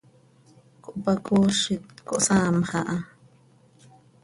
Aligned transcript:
Cohpacoozit, 0.83 1.85
cohsaamx 2.07 2.69
aha. 2.79 2.95